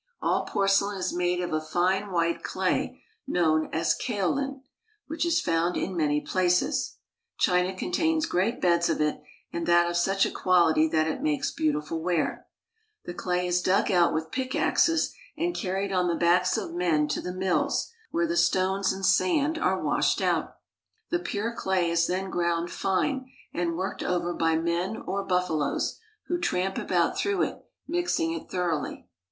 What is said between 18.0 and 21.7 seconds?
where the stones and sand are washed out. The pure